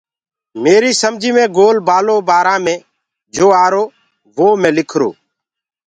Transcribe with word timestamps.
ميريٚ 0.63 0.99
سمجيٚ 1.01 1.35
مي 1.35 1.45
گول 1.57 1.77
بآلو 1.87 2.15
بآرآ 2.27 2.55
مي 2.65 2.75
جو 3.35 3.47
آرو 3.63 3.83
وو 4.37 4.47
مي 4.61 4.69
لِکرو 4.77 5.09